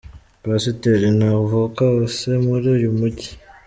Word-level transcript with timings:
Pasiteri 0.43 1.07
Ntavuka 1.17 1.81
Osee, 2.03 2.41
muri 2.47 2.65
uyu 2.75 2.89
mujyi. 2.97 3.29